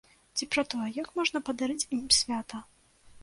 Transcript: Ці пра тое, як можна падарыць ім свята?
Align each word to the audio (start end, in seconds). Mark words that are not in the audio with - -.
Ці 0.39 0.45
пра 0.53 0.63
тое, 0.73 0.85
як 0.95 1.11
можна 1.19 1.41
падарыць 1.49 1.89
ім 1.97 2.01
свята? 2.21 2.63